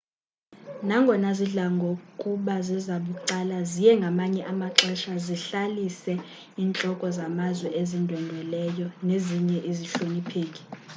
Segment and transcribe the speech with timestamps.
[0.87, 6.13] nangonga zidla ngokuba zezabucala ziye ngamanye amaxesha zihlalise
[6.63, 10.63] intloko zamazwe ezindwendweleyo nezinye izihlonipheki